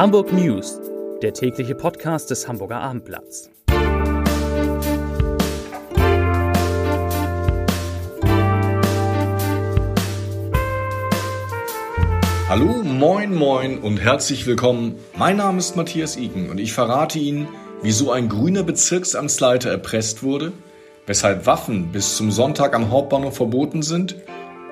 Hamburg 0.00 0.32
News, 0.32 0.80
der 1.20 1.34
tägliche 1.34 1.74
Podcast 1.74 2.30
des 2.30 2.48
Hamburger 2.48 2.80
Abendblatts. 2.80 3.50
Hallo, 12.48 12.82
moin, 12.82 13.34
moin 13.34 13.76
und 13.80 13.98
herzlich 13.98 14.46
willkommen. 14.46 14.94
Mein 15.18 15.36
Name 15.36 15.58
ist 15.58 15.76
Matthias 15.76 16.16
Iken 16.16 16.48
und 16.48 16.58
ich 16.58 16.72
verrate 16.72 17.18
Ihnen, 17.18 17.48
wieso 17.82 18.10
ein 18.10 18.30
grüner 18.30 18.62
Bezirksamtsleiter 18.62 19.70
erpresst 19.70 20.22
wurde, 20.22 20.54
weshalb 21.04 21.44
Waffen 21.44 21.92
bis 21.92 22.16
zum 22.16 22.30
Sonntag 22.30 22.74
am 22.74 22.90
Hauptbahnhof 22.90 23.36
verboten 23.36 23.82
sind 23.82 24.16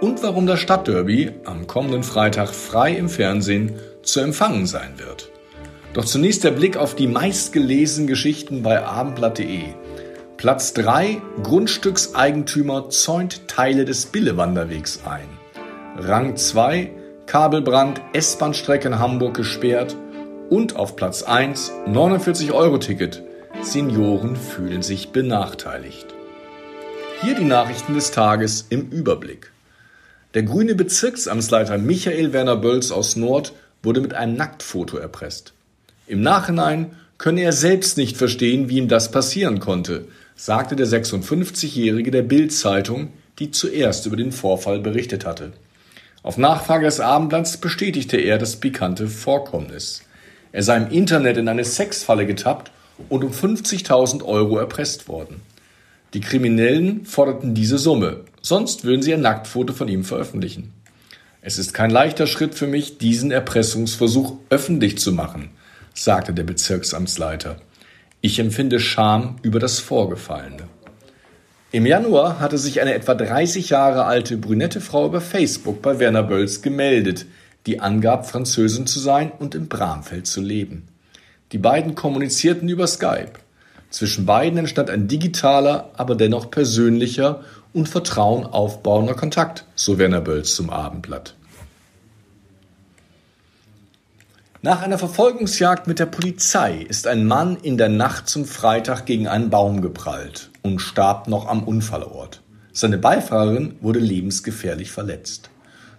und 0.00 0.22
warum 0.22 0.46
das 0.46 0.60
Stadtderby 0.60 1.32
am 1.45 1.66
kommenden 1.66 2.02
Freitag 2.02 2.48
frei 2.54 2.95
im 2.95 3.10
Fernsehen 3.10 3.79
zu 4.08 4.20
empfangen 4.20 4.66
sein 4.66 4.98
wird. 4.98 5.30
Doch 5.94 6.04
zunächst 6.04 6.44
der 6.44 6.50
Blick 6.50 6.76
auf 6.76 6.94
die 6.94 7.06
meistgelesenen 7.06 8.06
Geschichten 8.06 8.62
bei 8.62 8.84
abendblatt.de. 8.84 9.62
Platz 10.36 10.72
3 10.74 11.20
Grundstückseigentümer 11.42 12.90
zäunt 12.90 13.48
Teile 13.48 13.84
des 13.84 14.06
Billewanderwegs 14.06 15.00
ein. 15.04 15.28
Rang 15.96 16.36
2 16.36 16.92
Kabelbrand, 17.26 18.00
S-Bahn-Strecke 18.14 18.88
in 18.88 18.98
Hamburg 18.98 19.34
gesperrt. 19.34 19.96
Und 20.48 20.76
auf 20.76 20.96
Platz 20.96 21.22
1 21.22 21.72
49 21.86 22.52
Euro 22.52 22.78
Ticket. 22.78 23.22
Senioren 23.60 24.36
fühlen 24.36 24.82
sich 24.82 25.10
benachteiligt. 25.10 26.06
Hier 27.20 27.34
die 27.34 27.45
Nachrichten 27.45 27.95
des 27.95 28.12
Tages 28.12 28.66
im 28.70 28.88
Überblick. 28.88 29.52
Der 30.32 30.45
grüne 30.45 30.74
Bezirksamtsleiter 30.74 31.76
Michael 31.76 32.32
Werner 32.32 32.56
Bölz 32.56 32.92
aus 32.92 33.16
Nord 33.16 33.52
wurde 33.82 34.01
mit 34.01 34.15
einem 34.15 34.37
Nacktfoto 34.37 34.96
erpresst. 34.96 35.52
Im 36.07 36.21
Nachhinein 36.21 36.96
könne 37.18 37.43
er 37.43 37.52
selbst 37.52 37.96
nicht 37.96 38.16
verstehen, 38.16 38.68
wie 38.68 38.79
ihm 38.79 38.88
das 38.88 39.10
passieren 39.10 39.60
konnte, 39.60 40.07
sagte 40.37 40.76
der 40.76 40.87
56-Jährige 40.87 42.10
der 42.10 42.23
Bild-Zeitung, 42.23 43.12
die 43.38 43.51
zuerst 43.51 44.06
über 44.06 44.16
den 44.16 44.32
Vorfall 44.32 44.80
berichtet 44.80 45.26
hatte. 45.26 45.52
Auf 46.23 46.38
Nachfrage 46.38 46.84
des 46.87 47.01
Abendblatts 47.01 47.56
bestätigte 47.59 48.16
er 48.16 48.38
das 48.38 48.56
pikante 48.56 49.09
Vorkommnis. 49.09 50.02
Er 50.52 50.62
sei 50.62 50.76
im 50.76 50.90
Internet 50.90 51.37
in 51.37 51.49
eine 51.49 51.65
Sexfalle 51.65 52.26
getappt 52.26 52.71
und 53.09 53.24
um 53.24 53.32
50.000 53.32 54.24
Euro 54.24 54.59
erpresst 54.59 55.09
worden. 55.09 55.43
Die 56.15 56.21
Kriminellen 56.21 57.04
forderten 57.04 57.54
diese 57.54 57.79
Summe, 57.79 58.24
sonst 58.40 58.84
würden 58.84 59.02
sie 59.02 59.12
ein 59.12 59.21
Nacktfoto 59.21 59.74
von 59.74 59.88
ihm 59.88 60.04
veröffentlichen. 60.04 60.73
Es 61.49 61.57
ist 61.57 61.73
kein 61.73 61.88
leichter 61.88 62.27
Schritt 62.27 62.54
für 62.54 62.66
mich, 62.66 62.99
diesen 62.99 63.30
Erpressungsversuch 63.30 64.34
öffentlich 64.50 64.99
zu 64.99 65.12
machen, 65.12 65.49
sagte 65.94 66.34
der 66.34 66.43
Bezirksamtsleiter. 66.43 67.56
Ich 68.21 68.38
empfinde 68.38 68.78
Scham 68.78 69.37
über 69.41 69.59
das 69.59 69.78
Vorgefallene. 69.78 70.65
Im 71.72 71.87
Januar 71.87 72.38
hatte 72.38 72.59
sich 72.59 72.82
eine 72.82 72.93
etwa 72.93 73.15
30 73.15 73.71
Jahre 73.71 74.05
alte 74.05 74.37
brünette 74.37 74.82
Frau 74.82 75.06
über 75.06 75.22
Facebook 75.22 75.81
bei 75.81 75.99
Werner 75.99 76.22
Bölz 76.22 76.60
gemeldet, 76.60 77.25
die 77.65 77.81
angab, 77.81 78.28
Französin 78.28 78.87
zu 78.87 79.00
sein 79.00 79.33
und 79.38 79.55
im 79.55 79.69
Bramfeld 79.69 80.27
zu 80.27 80.43
leben. 80.43 80.87
Die 81.53 81.59
beiden 81.59 81.94
kommunizierten 81.94 82.69
über 82.69 82.87
Skype. 82.87 83.33
Zwischen 83.88 84.27
beiden 84.27 84.59
entstand 84.59 84.91
ein 84.91 85.09
digitaler, 85.09 85.93
aber 85.97 86.15
dennoch 86.15 86.50
persönlicher 86.50 87.43
und 87.72 87.88
Vertrauen 87.88 88.44
aufbauender 88.44 89.15
Kontakt, 89.15 89.65
so 89.75 89.97
Werner 89.97 90.21
Bölz 90.21 90.55
zum 90.55 90.69
Abendblatt. 90.69 91.38
Nach 94.60 94.82
einer 94.82 94.98
Verfolgungsjagd 94.98 95.87
mit 95.87 96.00
der 96.00 96.06
Polizei 96.06 96.78
ist 96.88 97.06
ein 97.06 97.26
Mann 97.26 97.59
in 97.62 97.78
der 97.78 97.88
Nacht 97.88 98.28
zum 98.28 98.44
Freitag 98.44 99.06
gegen 99.06 99.28
einen 99.28 99.50
Baum 99.50 99.83
geprallt 99.83 100.50
und 100.62 100.81
starb 100.81 101.28
noch 101.28 101.47
am 101.47 101.62
Unfallort. 101.62 102.43
Seine 102.72 102.99
Beifahrerin 102.99 103.77
wurde 103.81 104.00
lebensgefährlich 104.00 104.91
verletzt. 104.91 105.50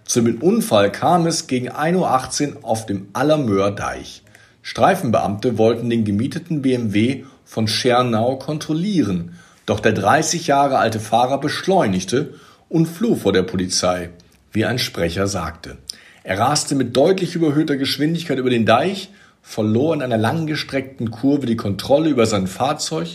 Zum 0.04 0.42
Unfall 0.42 0.92
kam 0.92 1.26
es 1.26 1.46
gegen 1.46 1.70
1.18 1.70 2.56
Uhr 2.56 2.64
auf 2.66 2.84
dem 2.84 3.08
Allermöer 3.14 3.70
Deich. 3.70 4.24
Streifenbeamte 4.60 5.56
wollten 5.56 5.88
den 5.88 6.04
gemieteten 6.04 6.60
BMW 6.60 7.24
von 7.46 7.66
Schernau 7.66 8.36
kontrollieren, 8.36 9.38
doch 9.64 9.80
der 9.80 9.92
30 9.92 10.48
Jahre 10.48 10.76
alte 10.76 11.00
Fahrer 11.00 11.40
beschleunigte 11.40 12.34
und 12.68 12.84
floh 12.84 13.14
vor 13.14 13.32
der 13.32 13.42
Polizei, 13.42 14.10
wie 14.52 14.66
ein 14.66 14.78
Sprecher 14.78 15.28
sagte. 15.28 15.78
Er 16.22 16.38
raste 16.38 16.74
mit 16.74 16.96
deutlich 16.96 17.34
überhöhter 17.34 17.76
Geschwindigkeit 17.76 18.38
über 18.38 18.50
den 18.50 18.66
Deich, 18.66 19.10
verlor 19.42 19.94
in 19.94 20.02
einer 20.02 20.18
langgestreckten 20.18 21.10
Kurve 21.10 21.46
die 21.46 21.56
Kontrolle 21.56 22.10
über 22.10 22.26
sein 22.26 22.46
Fahrzeug 22.46 23.08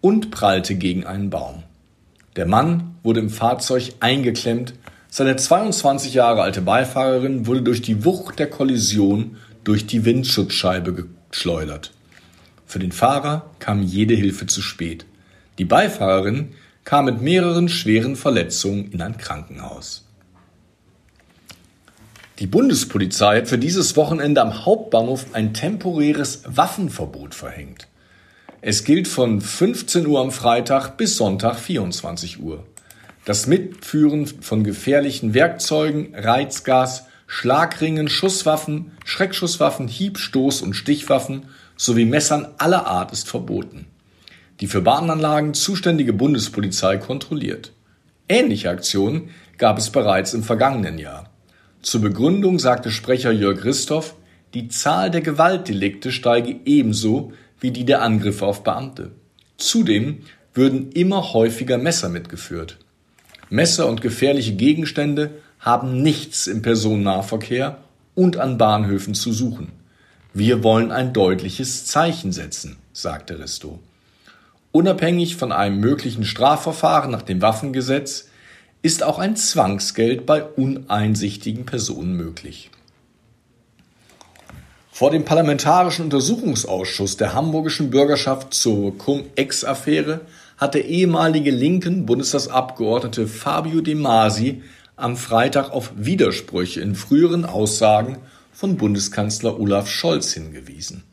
und 0.00 0.30
prallte 0.30 0.74
gegen 0.74 1.04
einen 1.04 1.30
Baum. 1.30 1.62
Der 2.36 2.46
Mann 2.46 2.94
wurde 3.02 3.20
im 3.20 3.30
Fahrzeug 3.30 3.94
eingeklemmt, 4.00 4.74
seine 5.10 5.36
22 5.36 6.14
Jahre 6.14 6.42
alte 6.42 6.60
Beifahrerin 6.60 7.46
wurde 7.46 7.62
durch 7.62 7.80
die 7.80 8.04
Wucht 8.04 8.38
der 8.38 8.48
Kollision 8.48 9.36
durch 9.64 9.86
die 9.86 10.04
Windschutzscheibe 10.04 11.06
geschleudert. 11.30 11.92
Für 12.66 12.78
den 12.78 12.92
Fahrer 12.92 13.50
kam 13.58 13.82
jede 13.82 14.14
Hilfe 14.14 14.46
zu 14.46 14.60
spät. 14.60 15.06
Die 15.58 15.64
Beifahrerin 15.64 16.52
kam 16.84 17.06
mit 17.06 17.22
mehreren 17.22 17.68
schweren 17.68 18.16
Verletzungen 18.16 18.90
in 18.92 19.00
ein 19.00 19.16
Krankenhaus. 19.16 20.07
Die 22.38 22.46
Bundespolizei 22.46 23.38
hat 23.38 23.48
für 23.48 23.58
dieses 23.58 23.96
Wochenende 23.96 24.40
am 24.40 24.64
Hauptbahnhof 24.64 25.26
ein 25.32 25.54
temporäres 25.54 26.42
Waffenverbot 26.46 27.34
verhängt. 27.34 27.88
Es 28.60 28.84
gilt 28.84 29.08
von 29.08 29.40
15 29.40 30.06
Uhr 30.06 30.20
am 30.20 30.30
Freitag 30.30 30.96
bis 30.96 31.16
Sonntag 31.16 31.56
24 31.58 32.40
Uhr. 32.40 32.64
Das 33.24 33.48
Mitführen 33.48 34.26
von 34.26 34.62
gefährlichen 34.62 35.34
Werkzeugen, 35.34 36.14
Reizgas, 36.14 37.06
Schlagringen, 37.26 38.08
Schusswaffen, 38.08 38.92
Schreckschusswaffen, 39.04 39.88
Hieb-, 39.88 40.18
Stoß- 40.18 40.62
und 40.62 40.74
Stichwaffen 40.74 41.46
sowie 41.76 42.04
Messern 42.04 42.46
aller 42.58 42.86
Art 42.86 43.12
ist 43.12 43.28
verboten. 43.28 43.86
Die 44.60 44.68
für 44.68 44.80
Bahnanlagen 44.80 45.54
zuständige 45.54 46.12
Bundespolizei 46.12 46.98
kontrolliert. 46.98 47.72
Ähnliche 48.28 48.70
Aktionen 48.70 49.30
gab 49.56 49.78
es 49.78 49.90
bereits 49.90 50.34
im 50.34 50.44
vergangenen 50.44 50.98
Jahr. 50.98 51.30
Zur 51.82 52.00
Begründung 52.00 52.58
sagte 52.58 52.90
Sprecher 52.90 53.30
Jörg 53.30 53.60
Christoph, 53.60 54.14
die 54.54 54.68
Zahl 54.68 55.10
der 55.10 55.20
Gewaltdelikte 55.20 56.10
steige 56.10 56.56
ebenso 56.64 57.32
wie 57.60 57.70
die 57.70 57.84
der 57.84 58.02
Angriffe 58.02 58.46
auf 58.46 58.64
Beamte. 58.64 59.12
Zudem 59.58 60.22
würden 60.54 60.90
immer 60.92 61.32
häufiger 61.32 61.78
Messer 61.78 62.08
mitgeführt. 62.08 62.78
Messer 63.50 63.88
und 63.88 64.00
gefährliche 64.00 64.54
Gegenstände 64.54 65.30
haben 65.60 66.02
nichts 66.02 66.46
im 66.46 66.62
Personennahverkehr 66.62 67.78
und 68.14 68.36
an 68.36 68.58
Bahnhöfen 68.58 69.14
zu 69.14 69.32
suchen. 69.32 69.72
Wir 70.34 70.62
wollen 70.62 70.92
ein 70.92 71.12
deutliches 71.12 71.86
Zeichen 71.86 72.32
setzen, 72.32 72.76
sagte 72.92 73.38
Risto. 73.38 73.78
Unabhängig 74.72 75.36
von 75.36 75.52
einem 75.52 75.80
möglichen 75.80 76.24
Strafverfahren 76.24 77.10
nach 77.10 77.22
dem 77.22 77.40
Waffengesetz 77.40 78.28
ist 78.82 79.02
auch 79.02 79.18
ein 79.18 79.36
Zwangsgeld 79.36 80.26
bei 80.26 80.42
uneinsichtigen 80.42 81.66
Personen 81.66 82.16
möglich. 82.16 82.70
Vor 84.92 85.10
dem 85.10 85.24
Parlamentarischen 85.24 86.06
Untersuchungsausschuss 86.06 87.16
der 87.16 87.32
hamburgischen 87.32 87.90
Bürgerschaft 87.90 88.52
zur 88.52 88.98
Cum-Ex-Affäre 88.98 90.22
hat 90.56 90.74
der 90.74 90.86
ehemalige 90.86 91.52
linken 91.52 92.04
Bundestagsabgeordnete 92.04 93.28
Fabio 93.28 93.80
De 93.80 93.94
Masi 93.94 94.62
am 94.96 95.16
Freitag 95.16 95.70
auf 95.70 95.92
Widersprüche 95.94 96.80
in 96.80 96.96
früheren 96.96 97.44
Aussagen 97.44 98.18
von 98.52 98.76
Bundeskanzler 98.76 99.60
Olaf 99.60 99.88
Scholz 99.88 100.32
hingewiesen. 100.32 101.04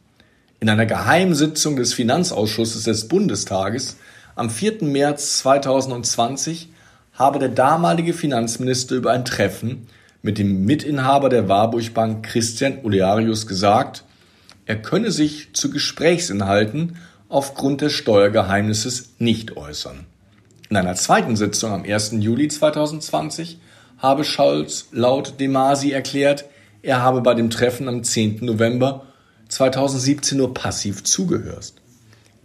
In 0.60 0.70
einer 0.70 0.88
Geheimsitzung 0.88 1.76
des 1.76 1.94
Finanzausschusses 1.94 2.86
des 2.86 3.08
Bundestages 3.08 3.98
am 4.36 4.50
4. 4.50 4.84
März 4.84 5.38
2020 5.40 6.70
habe 7.16 7.40
der 7.40 7.50
damalige 7.50 8.14
Finanzminister 8.14 8.96
über 8.96 9.12
ein 9.12 9.26
Treffen 9.26 9.88
mit 10.22 10.38
dem 10.38 10.66
Mitinhaber 10.66 11.30
der 11.30 11.48
Warburg 11.48 11.94
Bank 11.94 12.26
Christian 12.26 12.80
Olearius 12.84 13.48
gesagt, 13.48 14.04
er 14.66 14.82
könne 14.82 15.12
sich 15.12 15.54
zu 15.54 15.70
Gesprächsinhalten 15.70 16.98
aufgrund 17.30 17.82
des 17.82 17.94
Steuergeheimnisses 17.94 19.14
nicht 19.20 19.56
äußern. 19.56 20.06
In 20.70 20.78
einer 20.78 20.96
zweiten 20.96 21.36
Sitzung 21.36 21.72
am 21.72 21.84
1. 21.84 22.14
Juli 22.20 22.48
2020 22.48 23.60
habe 23.98 24.24
Scholz 24.24 24.88
laut 24.92 25.40
Demasi 25.40 25.92
erklärt, 25.92 26.46
er 26.82 27.02
habe 27.02 27.22
bei 27.22 27.34
dem 27.34 27.50
Treffen 27.50 27.88
am 27.88 28.04
10. 28.04 28.44
November 28.46 29.06
2017 29.50 30.38
nur 30.38 30.54
passiv 30.54 31.04
zugehört. 31.04 31.74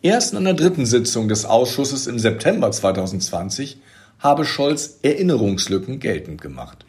Erst 0.03 0.33
in 0.33 0.39
einer 0.39 0.55
dritten 0.55 0.87
Sitzung 0.87 1.29
des 1.29 1.45
Ausschusses 1.45 2.07
im 2.07 2.19
September 2.19 2.71
2020 2.71 3.79
habe 4.21 4.45
Scholz 4.45 5.01
Erinnerungslücken 5.03 5.99
geltend 5.99 6.41
gemacht. 6.41 6.87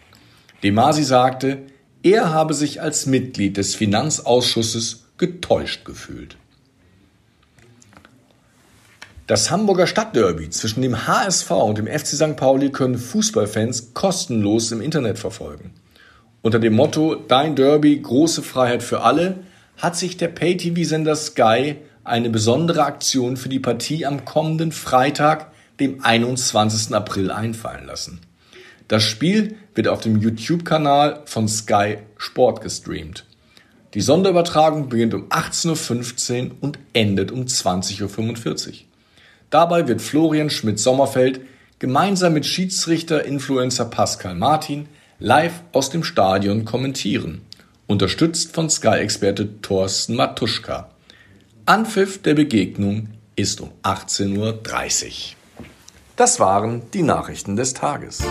De 0.63 0.71
Masi 0.71 1.03
sagte, 1.03 1.57
er 2.03 2.31
habe 2.31 2.53
sich 2.53 2.81
als 2.81 3.05
Mitglied 3.05 3.57
des 3.57 3.75
Finanzausschusses 3.75 5.05
getäuscht 5.17 5.85
gefühlt. 5.85 6.37
Das 9.27 9.49
Hamburger 9.49 9.87
Stadtderby 9.87 10.49
zwischen 10.49 10.81
dem 10.81 11.07
HSV 11.07 11.51
und 11.51 11.77
dem 11.77 11.87
FC 11.87 12.07
St. 12.07 12.35
Pauli 12.35 12.69
können 12.69 12.97
Fußballfans 12.97 13.93
kostenlos 13.93 14.71
im 14.71 14.81
Internet 14.81 15.19
verfolgen. 15.19 15.71
Unter 16.41 16.59
dem 16.59 16.73
Motto 16.73 17.15
Dein 17.15 17.55
Derby, 17.55 17.99
große 17.99 18.41
Freiheit 18.41 18.83
für 18.83 19.03
alle 19.03 19.37
hat 19.77 19.95
sich 19.95 20.17
der 20.17 20.27
Pay-TV-Sender 20.27 21.15
Sky 21.15 21.77
eine 22.03 22.29
besondere 22.29 22.83
Aktion 22.83 23.37
für 23.37 23.47
die 23.47 23.59
Partie 23.59 24.05
am 24.05 24.25
kommenden 24.25 24.71
Freitag, 24.71 25.50
dem 25.79 26.03
21. 26.03 26.93
April 26.93 27.31
einfallen 27.31 27.85
lassen. 27.85 28.19
Das 28.87 29.03
Spiel 29.03 29.55
wird 29.73 29.87
auf 29.87 30.01
dem 30.01 30.19
YouTube-Kanal 30.19 31.21
von 31.25 31.47
Sky 31.47 31.99
Sport 32.17 32.61
gestreamt. 32.61 33.25
Die 33.93 34.01
Sonderübertragung 34.01 34.89
beginnt 34.89 35.13
um 35.13 35.29
18.15 35.29 36.43
Uhr 36.43 36.55
und 36.61 36.79
endet 36.93 37.31
um 37.31 37.41
20.45 37.43 38.67
Uhr. 38.67 38.73
Dabei 39.49 39.87
wird 39.87 40.01
Florian 40.01 40.49
Schmidt-Sommerfeld 40.49 41.41
gemeinsam 41.79 42.33
mit 42.33 42.45
Schiedsrichter-Influencer 42.45 43.85
Pascal 43.85 44.35
Martin 44.35 44.87
live 45.19 45.61
aus 45.71 45.89
dem 45.89 46.03
Stadion 46.03 46.63
kommentieren, 46.63 47.41
unterstützt 47.87 48.53
von 48.53 48.69
Sky-Experte 48.69 49.61
Thorsten 49.61 50.15
Matuschka. 50.15 50.89
Anpfiff 51.65 52.21
der 52.21 52.33
Begegnung 52.33 53.09
ist 53.35 53.61
um 53.61 53.71
18.30 53.83 54.37
Uhr. 54.37 55.40
Das 56.15 56.39
waren 56.39 56.89
die 56.91 57.03
Nachrichten 57.03 57.55
des 57.55 57.73
Tages. 57.73 58.21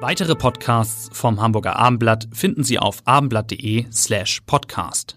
Weitere 0.00 0.34
Podcasts 0.34 1.08
vom 1.12 1.40
Hamburger 1.40 1.76
Abendblatt 1.76 2.28
finden 2.30 2.62
Sie 2.62 2.78
auf 2.78 2.98
abendblatt.de 3.06 3.86
slash 3.90 4.42
podcast. 4.42 5.16